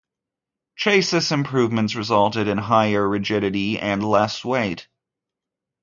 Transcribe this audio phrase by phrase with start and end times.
[0.77, 4.87] Chassis improvements resulted in higher rigidity and less weight.